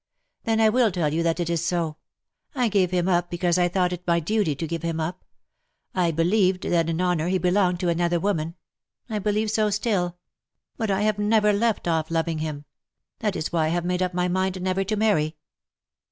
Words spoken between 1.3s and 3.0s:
it is so. I gave